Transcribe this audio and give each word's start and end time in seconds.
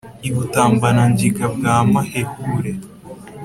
i 0.27 0.29
butambana-ngiga 0.35 1.45
bwa 1.55 1.75
mahehure 1.91 2.71